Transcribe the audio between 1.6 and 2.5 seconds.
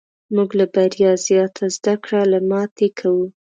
زده کړه له